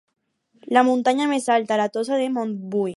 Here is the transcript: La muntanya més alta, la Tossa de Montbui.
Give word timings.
La 0.77 0.83
muntanya 0.87 1.29
més 1.35 1.47
alta, 1.59 1.79
la 1.83 1.89
Tossa 1.97 2.23
de 2.25 2.31
Montbui. 2.41 2.89